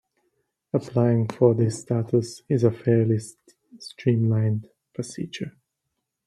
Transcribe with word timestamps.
Applying 0.73 1.27
for 1.27 1.53
this 1.53 1.81
status 1.81 2.41
is 2.49 2.63
a 2.63 2.71
fairly 2.71 3.19
streamlined 3.77 4.67
procedure. 4.95 5.51